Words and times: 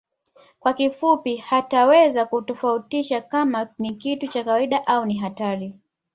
Kwa 0.59 0.73
kifupi 0.73 1.35
hataweza 1.37 2.25
kutofautisha 2.25 3.21
kama 3.21 3.67
ni 3.79 3.93
kitu 3.93 4.27
cha 4.27 4.43
kawaida 4.43 4.87
au 4.87 5.05
ni 5.05 5.17
hatari 5.17 5.75